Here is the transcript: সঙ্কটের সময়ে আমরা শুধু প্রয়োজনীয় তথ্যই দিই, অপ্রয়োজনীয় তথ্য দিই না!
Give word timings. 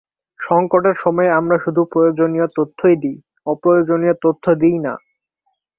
সঙ্কটের 0.39 0.95
সময়ে 0.95 1.31
আমরা 1.39 1.57
শুধু 1.65 1.81
প্রয়োজনীয় 1.91 2.47
তথ্যই 2.57 2.95
দিই, 3.03 3.17
অপ্রয়োজনীয় 3.47 4.15
তথ্য 4.23 4.45
দিই 4.61 4.77
না! 4.85 4.93